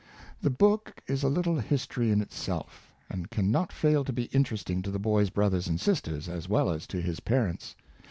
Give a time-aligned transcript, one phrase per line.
[0.41, 4.81] The book is a little history in itself, and can not fail to be interesting
[4.81, 7.75] to the boy's brothers and sisters, as well as to his parents.